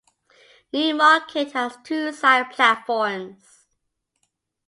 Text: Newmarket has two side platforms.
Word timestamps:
Newmarket 0.73 1.51
has 1.51 1.77
two 1.83 2.11
side 2.11 2.49
platforms. 2.49 3.67